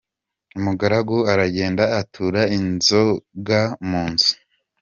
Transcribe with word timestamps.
Umugaragu 0.57 1.17
aragenda 1.31 1.83
atura 1.99 2.41
inzoga 2.57 3.61
mu 3.89 4.03
nzu. 4.11 4.31